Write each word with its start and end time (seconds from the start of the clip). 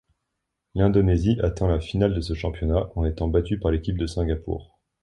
L'Indonésie 0.73 1.37
atteint 1.43 1.67
la 1.67 1.79
finale 1.79 2.15
de 2.15 2.21
ce 2.21 2.33
championnat, 2.33 2.89
en 2.95 3.05
étant 3.05 3.27
battue 3.27 3.59
par 3.59 3.69
l'équipe 3.71 3.99
de 3.99 4.07
Singapour. 4.07 4.79